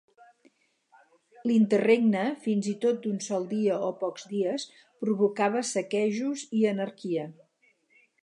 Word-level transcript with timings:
L'interregne, 1.49 2.23
fins 2.45 2.69
i 2.71 2.73
tot 2.85 3.03
d'un 3.03 3.19
sol 3.27 3.45
dia 3.53 3.77
o 3.89 3.91
pocs 4.01 4.25
dies, 4.33 4.67
provocava 5.05 5.63
saquejos 5.75 6.47
i 6.61 6.65
anarquia. 6.73 7.27